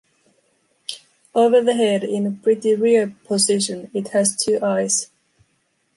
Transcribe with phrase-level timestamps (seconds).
[1.35, 5.11] Over the head, in a pretty rear position, it has two eyes.